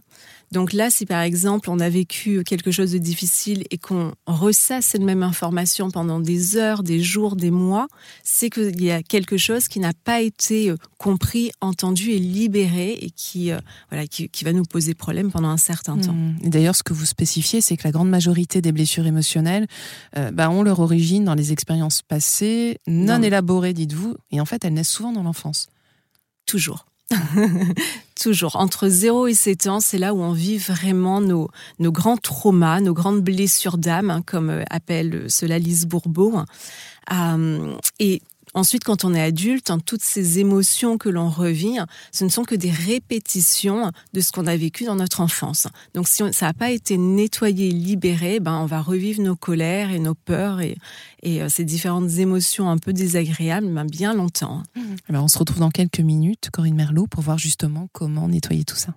Donc 0.51 0.73
là, 0.73 0.89
si 0.89 1.05
par 1.05 1.21
exemple 1.21 1.69
on 1.69 1.79
a 1.79 1.89
vécu 1.89 2.43
quelque 2.43 2.71
chose 2.71 2.91
de 2.91 2.97
difficile 2.97 3.63
et 3.71 3.77
qu'on 3.77 4.13
ressasse 4.25 4.85
cette 4.85 5.01
même 5.01 5.23
information 5.23 5.89
pendant 5.91 6.19
des 6.19 6.57
heures, 6.57 6.83
des 6.83 6.99
jours, 6.99 7.37
des 7.37 7.51
mois, 7.51 7.87
c'est 8.23 8.49
qu'il 8.49 8.83
y 8.83 8.91
a 8.91 9.01
quelque 9.01 9.37
chose 9.37 9.69
qui 9.69 9.79
n'a 9.79 9.93
pas 9.93 10.19
été 10.19 10.69
euh, 10.69 10.75
compris, 10.97 11.51
entendu 11.61 12.11
et 12.11 12.19
libéré 12.19 12.93
et 13.01 13.11
qui, 13.11 13.51
euh, 13.51 13.59
voilà, 13.89 14.07
qui, 14.07 14.29
va 14.43 14.53
nous 14.53 14.63
poser 14.63 14.93
problème 14.93 15.31
pendant 15.31 15.49
un 15.49 15.57
certain 15.57 15.97
temps. 15.97 16.13
Mmh. 16.13 16.39
Et 16.43 16.49
d'ailleurs, 16.49 16.75
ce 16.75 16.83
que 16.83 16.93
vous 16.93 17.05
spécifiez, 17.05 17.61
c'est 17.61 17.77
que 17.77 17.83
la 17.85 17.91
grande 17.91 18.09
majorité 18.09 18.61
des 18.61 18.71
blessures 18.71 19.05
émotionnelles 19.05 19.67
euh, 20.17 20.31
bah, 20.31 20.49
ont 20.49 20.63
leur 20.63 20.79
origine 20.79 21.23
dans 21.23 21.35
les 21.35 21.51
expériences 21.51 22.01
passées, 22.01 22.79
non, 22.87 23.21
élaborées, 23.21 23.73
dites-vous, 23.73 24.15
et 24.31 24.41
en 24.41 24.45
fait, 24.45 24.65
elles 24.65 24.73
naissent 24.73 24.89
souvent 24.89 25.13
dans 25.13 25.23
l'enfance. 25.23 25.67
Toujours. 26.45 26.85
Toujours. 28.21 28.55
Entre 28.55 28.87
0 28.87 29.27
et 29.27 29.33
7 29.33 29.67
ans, 29.67 29.79
c'est 29.79 29.97
là 29.97 30.13
où 30.13 30.21
on 30.21 30.33
vit 30.33 30.57
vraiment 30.57 31.21
nos, 31.21 31.49
nos 31.79 31.91
grands 31.91 32.17
traumas, 32.17 32.79
nos 32.79 32.93
grandes 32.93 33.21
blessures 33.21 33.77
d'âme, 33.77 34.09
hein, 34.09 34.21
comme 34.25 34.49
euh, 34.49 34.63
appelle 34.69 35.25
cela 35.27 35.57
Lise 35.59 35.85
Bourbeau. 35.87 36.39
Euh, 37.11 37.75
et 37.99 38.21
Ensuite, 38.53 38.83
quand 38.83 39.05
on 39.05 39.13
est 39.13 39.21
adulte, 39.21 39.69
hein, 39.69 39.79
toutes 39.79 40.03
ces 40.03 40.39
émotions 40.39 40.97
que 40.97 41.07
l'on 41.09 41.29
revit, 41.29 41.77
ce 42.11 42.25
ne 42.25 42.29
sont 42.29 42.43
que 42.43 42.55
des 42.55 42.71
répétitions 42.71 43.91
de 44.13 44.21
ce 44.21 44.31
qu'on 44.31 44.47
a 44.47 44.57
vécu 44.57 44.83
dans 44.83 44.95
notre 44.95 45.21
enfance. 45.21 45.67
Donc, 45.93 46.07
si 46.07 46.21
ça 46.33 46.47
n'a 46.47 46.53
pas 46.53 46.71
été 46.71 46.97
nettoyé, 46.97 47.71
libéré, 47.71 48.39
ben, 48.39 48.57
on 48.57 48.65
va 48.65 48.81
revivre 48.81 49.21
nos 49.21 49.35
colères 49.35 49.91
et 49.91 49.99
nos 49.99 50.15
peurs 50.15 50.59
et, 50.59 50.77
et 51.23 51.41
euh, 51.41 51.49
ces 51.49 51.63
différentes 51.63 52.11
émotions 52.17 52.69
un 52.69 52.77
peu 52.77 52.93
désagréables 52.93 53.67
ben, 53.67 53.85
bien 53.85 54.13
longtemps. 54.13 54.63
Eh 54.75 55.13
ben, 55.13 55.21
on 55.21 55.27
se 55.27 55.39
retrouve 55.39 55.59
dans 55.59 55.71
quelques 55.71 55.99
minutes, 55.99 56.49
Corinne 56.51 56.75
Merlot, 56.75 57.07
pour 57.07 57.21
voir 57.21 57.37
justement 57.37 57.87
comment 57.93 58.27
nettoyer 58.27 58.65
tout 58.65 58.75
ça. 58.75 58.93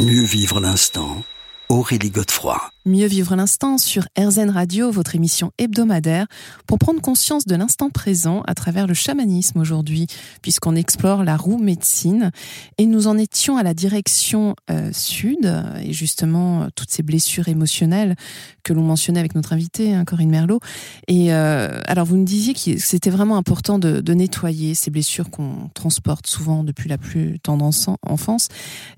Mieux 0.00 0.24
vivre 0.24 0.60
l'instant, 0.60 1.22
Aurélie 1.68 2.10
Godefroy. 2.10 2.58
Mieux 2.86 3.06
vivre 3.06 3.36
l'instant 3.36 3.76
sur 3.76 4.04
RZN 4.18 4.48
Radio, 4.48 4.90
votre 4.90 5.14
émission 5.14 5.52
hebdomadaire, 5.58 6.26
pour 6.66 6.78
prendre 6.78 7.02
conscience 7.02 7.44
de 7.44 7.54
l'instant 7.54 7.90
présent 7.90 8.42
à 8.46 8.54
travers 8.54 8.86
le 8.86 8.94
chamanisme 8.94 9.60
aujourd'hui, 9.60 10.06
puisqu'on 10.40 10.74
explore 10.74 11.22
la 11.22 11.36
roue 11.36 11.58
médecine. 11.58 12.30
Et 12.78 12.86
nous 12.86 13.06
en 13.06 13.18
étions 13.18 13.58
à 13.58 13.62
la 13.62 13.74
direction 13.74 14.56
euh, 14.70 14.92
sud, 14.94 15.62
et 15.82 15.92
justement 15.92 16.68
toutes 16.74 16.90
ces 16.90 17.02
blessures 17.02 17.48
émotionnelles 17.48 18.16
que 18.62 18.72
l'on 18.72 18.82
mentionnait 18.82 19.20
avec 19.20 19.34
notre 19.34 19.52
invitée, 19.52 19.92
hein, 19.92 20.06
Corinne 20.06 20.30
Merlot. 20.30 20.60
Et 21.06 21.34
euh, 21.34 21.82
alors 21.84 22.06
vous 22.06 22.16
nous 22.16 22.24
disiez 22.24 22.54
que 22.54 22.78
c'était 22.78 23.10
vraiment 23.10 23.36
important 23.36 23.78
de, 23.78 24.10
nettoyer 24.14 24.74
ces 24.74 24.90
blessures 24.90 25.30
qu'on 25.30 25.70
transporte 25.74 26.26
souvent 26.26 26.64
depuis 26.64 26.88
la 26.88 26.98
plus 26.98 27.38
tendance 27.40 27.88
enfance. 28.02 28.48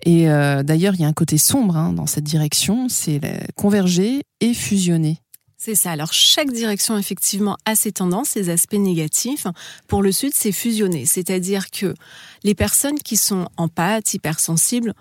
Et 0.06 0.30
euh, 0.30 0.62
d'ailleurs, 0.62 0.94
il 0.94 1.00
y 1.00 1.04
a 1.04 1.08
un 1.08 1.12
côté 1.12 1.36
sombre 1.36 1.76
hein, 1.76 1.92
dans 1.92 2.06
cette 2.06 2.24
direction, 2.24 2.88
c'est 2.88 3.18
la 3.18 3.72
et 4.40 4.54
fusionner. 4.54 5.18
C'est 5.64 5.76
ça. 5.76 5.92
Alors 5.92 6.12
chaque 6.12 6.50
direction 6.50 6.98
effectivement 6.98 7.56
a 7.66 7.76
ses 7.76 7.92
tendances, 7.92 8.30
ses 8.30 8.50
aspects 8.50 8.74
négatifs. 8.74 9.46
Pour 9.86 10.02
le 10.02 10.10
Sud, 10.10 10.32
c'est 10.34 10.50
fusionner, 10.50 11.06
c'est-à-dire 11.06 11.70
que 11.70 11.94
les 12.42 12.56
personnes 12.56 12.98
qui 12.98 13.16
sont 13.16 13.46
en 13.56 13.68
pâte, 13.68 14.12
hypersensibles, 14.12 14.92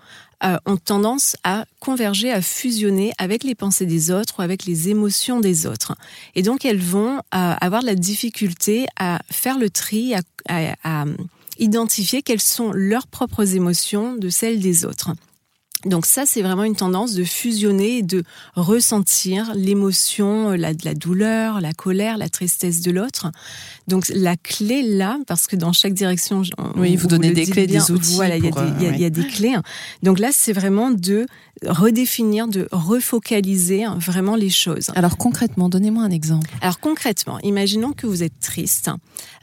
euh, 0.44 0.56
ont 0.66 0.76
tendance 0.76 1.36
à 1.42 1.64
converger, 1.80 2.30
à 2.30 2.42
fusionner 2.42 3.12
avec 3.18 3.42
les 3.42 3.56
pensées 3.56 3.86
des 3.86 4.12
autres 4.12 4.38
ou 4.38 4.42
avec 4.42 4.64
les 4.64 4.88
émotions 4.88 5.40
des 5.40 5.66
autres. 5.66 5.96
Et 6.36 6.42
donc 6.42 6.64
elles 6.64 6.80
vont 6.80 7.16
euh, 7.16 7.20
avoir 7.32 7.82
la 7.82 7.96
difficulté 7.96 8.86
à 8.96 9.20
faire 9.32 9.58
le 9.58 9.68
tri, 9.68 10.14
à 10.48 11.04
identifier 11.58 12.22
quelles 12.22 12.40
sont 12.40 12.70
leurs 12.72 13.08
propres 13.08 13.56
émotions 13.56 14.14
de 14.14 14.28
celles 14.28 14.60
des 14.60 14.84
autres. 14.84 15.12
Donc 15.84 16.06
ça, 16.06 16.26
c'est 16.26 16.42
vraiment 16.42 16.64
une 16.64 16.76
tendance 16.76 17.14
de 17.14 17.24
fusionner 17.24 17.98
et 17.98 18.02
de 18.02 18.22
ressentir 18.54 19.52
l'émotion, 19.54 20.50
euh, 20.50 20.56
la, 20.56 20.94
douleur, 20.94 21.60
la 21.60 21.72
colère, 21.72 22.18
la 22.18 22.28
tristesse 22.28 22.80
de 22.82 22.90
l'autre. 22.90 23.30
Donc 23.88 24.08
la 24.08 24.36
clé 24.36 24.82
là, 24.82 25.18
parce 25.26 25.46
que 25.46 25.56
dans 25.56 25.72
chaque 25.72 25.94
direction, 25.94 26.42
oui, 26.76 26.96
vous, 26.96 27.08
donnez 27.08 27.32
des 27.32 27.46
clés, 27.46 27.66
des 27.66 27.90
outils. 27.90 28.14
Voilà, 28.14 28.36
il 28.36 28.44
y, 28.44 29.04
a 29.04 29.10
des 29.10 29.26
clés. 29.26 29.56
Donc 30.02 30.18
là, 30.18 30.28
c'est 30.32 30.52
vraiment 30.52 30.90
de 30.90 31.26
redéfinir, 31.66 32.48
de 32.48 32.68
refocaliser 32.72 33.84
hein, 33.84 33.96
vraiment 34.00 34.36
les 34.36 34.50
choses. 34.50 34.90
Alors 34.94 35.16
concrètement, 35.16 35.68
donnez-moi 35.68 36.02
un 36.02 36.10
exemple. 36.10 36.50
Alors 36.60 36.80
concrètement, 36.80 37.38
imaginons 37.40 37.92
que 37.92 38.06
vous 38.06 38.22
êtes 38.22 38.38
triste. 38.40 38.90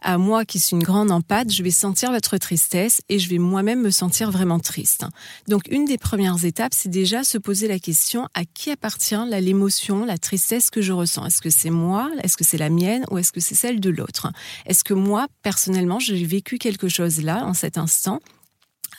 À 0.02 0.18
moi 0.18 0.46
qui 0.46 0.60
suis 0.60 0.76
une 0.76 0.84
grande 0.84 1.12
empathe, 1.12 1.52
je 1.52 1.64
vais 1.64 1.72
sentir 1.72 2.12
votre 2.12 2.38
tristesse 2.38 3.02
et 3.10 3.20
je 3.20 3.30
vais 3.30 3.38
moi-même 3.38 3.82
me 3.82 3.92
sentir 3.92 4.32
vraiment 4.32 4.60
triste. 4.60 5.06
Donc 5.48 5.64
une 5.70 5.86
des 5.86 5.98
premières 5.98 6.29
étapes, 6.38 6.74
c'est 6.74 6.90
déjà 6.90 7.24
se 7.24 7.38
poser 7.38 7.68
la 7.68 7.80
question 7.80 8.28
à 8.34 8.46
qui 8.46 8.72
appartient 8.72 9.16
l'émotion, 9.30 10.06
la 10.06 10.18
tristesse 10.18 10.70
que 10.70 10.82
je 10.82 10.94
ressens? 10.94 11.26
Est-ce 11.26 11.42
que 11.42 11.50
c'est 11.50 11.70
moi? 11.70 12.10
Est-ce 12.24 12.38
que 12.38 12.44
c'est 12.44 12.58
la 12.58 12.70
mienne? 12.70 13.06
Ou 13.12 13.18
est-ce 13.18 13.32
que 13.32 13.40
c'est 13.40 13.56
celle 13.56 13.80
de 13.80 13.90
l'autre? 13.90 14.32
Est-ce 14.66 14.84
que 14.84 14.94
moi, 14.94 15.28
personnellement, 15.44 16.00
j'ai 16.00 16.24
vécu 16.26 16.58
quelque 16.58 16.90
chose 16.90 17.22
là, 17.22 17.46
en 17.46 17.54
cet 17.54 17.78
instant 17.78 18.20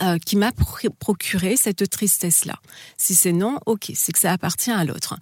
euh, 0.00 0.18
qui 0.18 0.36
m'a 0.36 0.52
procuré 0.98 1.56
cette 1.56 1.88
tristesse-là? 1.88 2.58
Si 2.96 3.14
c'est 3.14 3.32
non, 3.32 3.58
ok, 3.66 3.92
c'est 3.94 4.12
que 4.12 4.18
ça 4.18 4.32
appartient 4.32 4.70
à 4.70 4.84
l'autre 4.84 5.16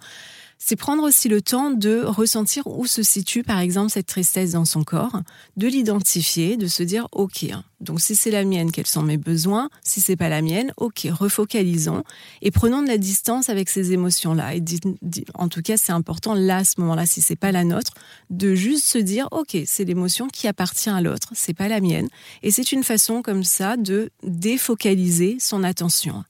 c'est 0.61 0.75
prendre 0.75 1.03
aussi 1.03 1.29
le 1.29 1.41
temps 1.41 1.71
de 1.71 2.03
ressentir 2.03 2.67
où 2.67 2.85
se 2.85 3.01
situe 3.01 3.43
par 3.43 3.59
exemple 3.59 3.91
cette 3.91 4.07
tristesse 4.07 4.51
dans 4.51 4.65
son 4.65 4.83
corps, 4.83 5.21
de 5.55 5.67
l'identifier, 5.67 6.57
de 6.57 6.67
se 6.67 6.83
dire 6.83 7.07
ok, 7.13 7.45
donc 7.79 8.01
si 8.01 8.13
c'est 8.13 8.29
la 8.29 8.43
mienne, 8.43 8.69
quels 8.71 8.85
sont 8.85 9.01
mes 9.01 9.17
besoins? 9.17 9.69
Si 9.83 10.01
c'est 10.01 10.17
pas 10.17 10.27
la 10.27 10.41
mienne, 10.41 10.73
ok, 10.75 11.07
refocalisons 11.11 12.03
et 12.41 12.51
prenons 12.51 12.83
de 12.83 12.89
la 12.89 12.97
distance 12.97 13.47
avec 13.47 13.69
ces 13.69 13.93
émotions-là. 13.93 14.55
Et 14.55 14.63
en 15.33 15.47
tout 15.47 15.61
cas, 15.61 15.77
c'est 15.77 15.93
important 15.93 16.33
là 16.33 16.57
à 16.57 16.63
ce 16.65 16.81
moment-là, 16.81 17.05
si 17.05 17.21
c'est 17.21 17.37
pas 17.37 17.53
la 17.53 17.63
nôtre, 17.63 17.93
de 18.29 18.53
juste 18.53 18.83
se 18.83 18.97
dire 18.97 19.29
ok, 19.31 19.57
c'est 19.65 19.85
l'émotion 19.85 20.27
qui 20.27 20.49
appartient 20.49 20.89
à 20.89 20.99
l'autre, 20.99 21.29
c'est 21.33 21.53
pas 21.53 21.69
la 21.69 21.79
mienne. 21.79 22.09
Et 22.43 22.51
c'est 22.51 22.73
une 22.73 22.83
façon 22.83 23.21
comme 23.21 23.45
ça 23.45 23.77
de 23.77 24.11
défocaliser 24.23 25.37
son 25.39 25.63
attention. 25.63 26.25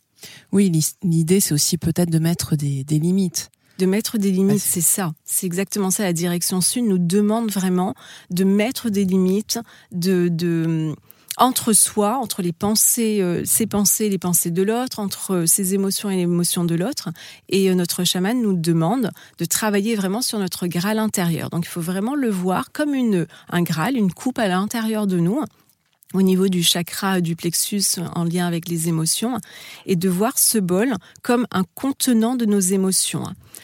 Oui, 0.52 0.72
l'idée 1.02 1.40
c'est 1.40 1.54
aussi 1.54 1.80
peut-être 1.80 2.12
de 2.12 2.20
mettre 2.20 2.56
des 2.56 2.84
limites 2.90 3.50
de 3.80 3.86
mettre 3.86 4.18
des 4.18 4.30
limites, 4.30 4.60
c'est 4.60 4.82
ça. 4.82 5.14
C'est 5.24 5.48
exactement 5.48 5.90
ça. 5.90 6.04
La 6.04 6.14
direction 6.14 6.60
sud 6.60 6.84
nous 6.84 7.00
demande 7.00 7.50
vraiment 7.50 7.96
de 8.30 8.44
mettre 8.44 8.90
des 8.90 9.06
limites, 9.06 9.60
de, 9.92 10.28
de 10.28 10.94
entre 11.38 11.72
soi, 11.72 12.18
entre 12.18 12.42
les 12.42 12.52
pensées, 12.52 13.22
euh, 13.22 13.44
ses 13.46 13.66
pensées, 13.66 14.10
les 14.10 14.18
pensées 14.18 14.52
de 14.52 14.62
l'autre, 14.62 15.00
entre 15.00 15.46
ses 15.48 15.74
émotions 15.74 16.10
et 16.10 16.18
les 16.18 16.24
émotions 16.24 16.66
de 16.66 16.76
l'autre. 16.76 17.10
Et 17.48 17.70
euh, 17.70 17.76
notre 17.76 18.04
chaman 18.04 18.42
nous 18.42 18.54
demande 18.54 19.12
de 19.38 19.46
travailler 19.46 19.96
vraiment 19.96 20.22
sur 20.22 20.40
notre 20.40 20.68
Graal 20.68 21.00
intérieur. 21.00 21.50
Donc 21.50 21.66
il 21.66 21.70
faut 21.70 21.80
vraiment 21.80 22.16
le 22.16 22.30
voir 22.30 22.74
comme 22.74 22.94
une, 22.94 23.28
un 23.50 23.62
Graal, 23.62 23.96
une 23.96 24.12
coupe 24.12 24.40
à 24.40 24.50
l'intérieur 24.50 25.08
de 25.08 25.20
nous 25.20 25.42
au 26.14 26.22
niveau 26.22 26.48
du 26.48 26.64
chakra 26.64 27.22
du 27.22 27.36
plexus 27.36 28.00
en 28.16 28.24
lien 28.24 28.48
avec 28.48 28.68
les 28.68 28.88
émotions 28.88 29.38
et 29.86 29.96
de 29.96 30.10
voir 30.10 30.38
ce 30.40 30.58
bol 30.58 30.96
comme 31.22 31.46
un 31.52 31.64
contenant 31.76 32.36
de 32.36 32.46
nos 32.46 32.60
émotions 32.60 33.24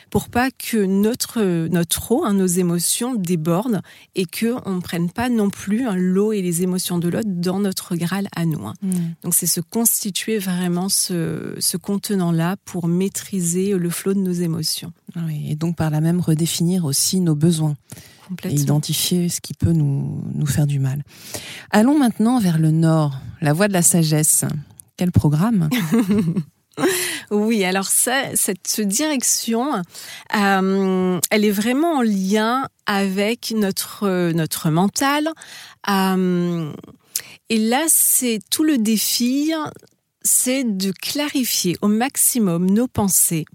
pour 0.10 0.30
pas 0.30 0.50
que 0.52 0.78
notre 0.78 1.68
notre 1.68 2.12
eau, 2.12 2.24
hein, 2.24 2.34
nos 2.34 2.46
émotions 2.46 3.16
débordent 3.16 3.82
et 4.16 4.26
que 4.26 4.56
on 4.66 4.76
ne 4.76 4.82
prenne 4.82 5.10
pas 5.10 5.30
non 5.30 5.50
plus 5.50 5.88
hein, 5.88 5.96
l'eau 5.96 6.34
et 6.34 6.42
les 6.42 6.62
émotions 6.64 6.98
de 7.00 7.10
l'autre 7.10 7.30
dans 7.30 7.60
notre 7.60 7.96
Graal 7.96 8.28
à 8.36 8.46
nous. 8.46 8.66
Hein. 8.68 8.74
Mm. 8.82 8.94
Donc 9.24 9.34
c'est 9.34 9.48
se 9.48 9.62
constituer 9.62 10.38
vraiment 10.38 10.90
ce, 10.90 11.56
ce 11.60 11.78
contenant 11.78 12.32
là 12.32 12.56
pour 12.66 12.88
maîtriser 12.88 13.74
le 13.74 13.90
flot 13.90 14.14
de 14.14 14.20
nos 14.20 14.32
émotions. 14.32 14.94
Oui, 15.16 15.48
et 15.50 15.56
donc 15.56 15.76
par 15.76 15.90
là 15.90 16.02
même 16.02 16.20
redéfinir 16.20 16.86
aussi 16.86 17.20
nos 17.20 17.36
besoins 17.36 17.76
et 18.44 18.54
identifier 18.54 19.30
ce 19.30 19.42
qui 19.42 19.54
peut 19.54 19.72
nous, 19.72 20.24
nous 20.34 20.46
faire 20.46 20.68
du 20.68 20.80
mal. 20.80 21.04
Allons 21.72 21.98
maintenant 21.98 22.40
vers 22.40 22.58
le 22.58 22.72
nord, 22.72 23.20
la 23.42 23.54
voie 23.54 23.68
de 23.68 23.74
la 23.74 23.82
sagesse. 23.82 24.46
Quel 24.98 25.12
programme? 25.12 25.70
Oui, 27.32 27.64
alors 27.64 27.88
ça, 27.88 28.36
cette 28.36 28.82
direction, 28.82 29.82
euh, 30.36 31.20
elle 31.32 31.46
est 31.46 31.52
vraiment 31.52 31.98
en 31.98 32.02
lien 32.02 32.68
avec 32.86 33.52
notre 33.56 34.32
notre 34.32 34.70
mental. 34.70 35.30
Euh, 35.90 36.72
et 37.50 37.58
là, 37.58 37.84
c'est 37.88 38.40
tout 38.50 38.64
le 38.64 38.78
défi, 38.78 39.54
c'est 40.22 40.64
de 40.64 40.92
clarifier 40.92 41.78
au 41.82 41.88
maximum 41.88 42.70
nos 42.70 42.88
pensées. 42.88 43.46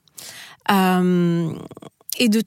Euh, 0.71 1.53
et 2.21 2.29
de, 2.29 2.43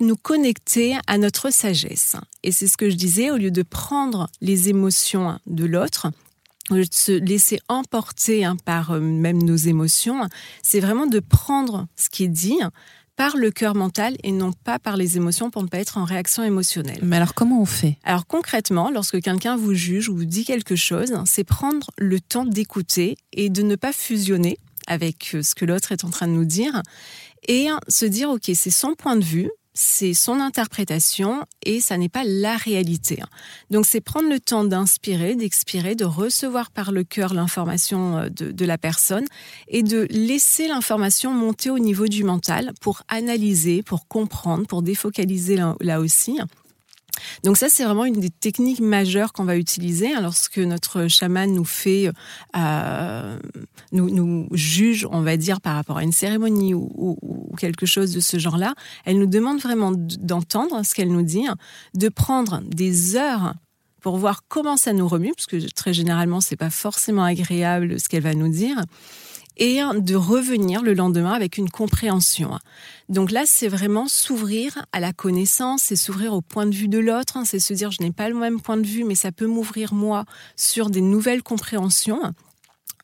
nous 0.00 0.16
connecter 0.16 0.96
à 1.06 1.18
notre 1.18 1.50
sagesse. 1.50 2.16
Et 2.42 2.50
c'est 2.50 2.66
ce 2.66 2.76
que 2.76 2.90
je 2.90 2.96
disais, 2.96 3.30
au 3.30 3.36
lieu 3.36 3.50
de 3.50 3.62
prendre 3.62 4.28
les 4.40 4.70
émotions 4.70 5.38
de 5.46 5.66
l'autre, 5.66 6.10
de 6.70 6.84
se 6.90 7.12
laisser 7.12 7.60
emporter 7.68 8.44
hein, 8.44 8.56
par 8.64 8.92
euh, 8.92 9.00
même 9.00 9.42
nos 9.42 9.56
émotions, 9.56 10.26
c'est 10.62 10.80
vraiment 10.80 11.06
de 11.06 11.20
prendre 11.20 11.86
ce 11.94 12.08
qui 12.08 12.24
est 12.24 12.28
dit 12.28 12.58
par 13.16 13.36
le 13.36 13.50
cœur 13.50 13.74
mental 13.74 14.16
et 14.22 14.32
non 14.32 14.52
pas 14.52 14.78
par 14.78 14.96
les 14.96 15.16
émotions 15.16 15.50
pour 15.50 15.62
ne 15.62 15.68
pas 15.68 15.78
être 15.78 15.98
en 15.98 16.04
réaction 16.04 16.42
émotionnelle. 16.42 17.00
Mais 17.02 17.16
alors 17.16 17.34
comment 17.34 17.60
on 17.60 17.66
fait? 17.66 17.98
Alors 18.04 18.26
concrètement, 18.26 18.90
lorsque 18.90 19.20
quelqu'un 19.20 19.56
vous 19.56 19.74
juge 19.74 20.08
ou 20.08 20.16
vous 20.16 20.24
dit 20.24 20.44
quelque 20.44 20.76
chose, 20.76 21.12
c'est 21.26 21.44
prendre 21.44 21.90
le 21.98 22.20
temps 22.20 22.46
d'écouter 22.46 23.16
et 23.32 23.50
de 23.50 23.62
ne 23.62 23.76
pas 23.76 23.92
fusionner 23.92 24.58
avec 24.88 25.34
euh, 25.34 25.42
ce 25.42 25.54
que 25.54 25.64
l'autre 25.64 25.92
est 25.92 26.04
en 26.04 26.10
train 26.10 26.26
de 26.26 26.32
nous 26.32 26.44
dire 26.44 26.82
et 27.46 27.68
se 27.88 28.04
dire 28.04 28.30
ok 28.30 28.50
c'est 28.54 28.70
son 28.70 28.94
point 28.94 29.16
de 29.16 29.24
vue 29.24 29.50
c'est 29.80 30.12
son 30.12 30.40
interprétation 30.40 31.44
et 31.64 31.78
ça 31.78 31.96
n'est 31.96 32.08
pas 32.08 32.24
la 32.24 32.56
réalité. 32.56 33.22
Donc 33.70 33.86
c'est 33.86 34.00
prendre 34.00 34.28
le 34.28 34.40
temps 34.40 34.64
d'inspirer, 34.64 35.36
d'expirer, 35.36 35.94
de 35.94 36.04
recevoir 36.04 36.72
par 36.72 36.90
le 36.90 37.04
cœur 37.04 37.32
l'information 37.32 38.18
euh, 38.18 38.28
de, 38.28 38.64
la 38.64 38.76
personne 38.76 39.24
et 39.68 39.84
de 39.84 40.08
laisser 40.10 40.66
l'information 40.66 41.32
monter 41.32 41.70
au 41.70 41.78
niveau 41.78 42.08
du 42.08 42.24
mental 42.24 42.72
pour 42.80 43.02
analyser, 43.06 43.84
pour 43.84 44.08
comprendre, 44.08 44.66
pour 44.66 44.82
défocaliser 44.82 45.56
là 45.80 46.00
aussi 46.00 46.40
donc 47.44 47.56
ça, 47.56 47.68
c'est 47.68 47.84
vraiment 47.84 48.04
une 48.04 48.20
des 48.20 48.30
techniques 48.30 48.80
majeures 48.80 49.32
qu'on 49.32 49.44
va 49.44 49.56
utiliser 49.56 50.08
lorsque 50.20 50.58
notre 50.58 51.08
chaman 51.08 51.52
nous 51.52 51.64
fait, 51.64 52.10
euh, 52.56 53.38
nous, 53.92 54.10
nous 54.10 54.48
juge, 54.52 55.06
on 55.10 55.22
va 55.22 55.36
dire, 55.36 55.60
par 55.60 55.74
rapport 55.74 55.98
à 55.98 56.02
une 56.02 56.12
cérémonie 56.12 56.74
ou, 56.74 57.16
ou 57.22 57.56
quelque 57.56 57.86
chose 57.86 58.12
de 58.12 58.20
ce 58.20 58.38
genre-là. 58.38 58.74
Elle 59.04 59.18
nous 59.18 59.26
demande 59.26 59.60
vraiment 59.60 59.92
d'entendre 59.92 60.84
ce 60.84 60.94
qu'elle 60.94 61.12
nous 61.12 61.22
dit, 61.22 61.46
de 61.94 62.08
prendre 62.08 62.62
des 62.62 63.16
heures 63.16 63.54
pour 64.00 64.16
voir 64.16 64.42
comment 64.48 64.76
ça 64.76 64.92
nous 64.92 65.08
remue, 65.08 65.32
parce 65.34 65.46
que 65.46 65.56
très 65.72 65.92
généralement, 65.92 66.40
c'est 66.40 66.56
pas 66.56 66.70
forcément 66.70 67.24
agréable 67.24 67.98
ce 67.98 68.08
qu'elle 68.08 68.22
va 68.22 68.34
nous 68.34 68.48
dire 68.48 68.76
et 69.58 69.80
de 69.96 70.14
revenir 70.14 70.82
le 70.82 70.94
lendemain 70.94 71.32
avec 71.32 71.58
une 71.58 71.70
compréhension. 71.70 72.58
Donc 73.08 73.30
là, 73.30 73.42
c'est 73.46 73.68
vraiment 73.68 74.08
s'ouvrir 74.08 74.84
à 74.92 75.00
la 75.00 75.12
connaissance, 75.12 75.92
et 75.92 75.96
s'ouvrir 75.96 76.32
au 76.32 76.40
point 76.40 76.66
de 76.66 76.74
vue 76.74 76.88
de 76.88 76.98
l'autre, 76.98 77.36
hein. 77.36 77.44
c'est 77.44 77.58
se 77.58 77.74
dire 77.74 77.90
je 77.90 78.02
n'ai 78.02 78.12
pas 78.12 78.28
le 78.28 78.34
même 78.34 78.60
point 78.60 78.76
de 78.76 78.86
vue, 78.86 79.04
mais 79.04 79.14
ça 79.14 79.32
peut 79.32 79.46
m'ouvrir 79.46 79.94
moi 79.94 80.24
sur 80.56 80.90
des 80.90 81.00
nouvelles 81.00 81.42
compréhensions. 81.42 82.20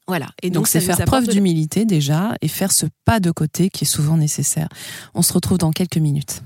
Voilà. 0.07 0.29
Et 0.43 0.51
donc, 0.51 0.69
c'est 0.69 0.81
faire 0.81 1.03
preuve 1.07 1.27
d'humilité 1.27 1.85
déjà 1.85 2.37
et 2.43 2.49
faire 2.49 2.73
ce 2.73 2.87
pas 3.05 3.21
de 3.21 3.31
côté 3.31 3.71
qui 3.71 3.85
est 3.85 3.89
souvent 3.89 4.17
nécessaire. 4.17 4.69
On 5.15 5.23
se 5.23 5.33
retrouve 5.33 5.59
dans 5.59 5.73
quelques 5.73 5.97
minutes. 5.97 6.43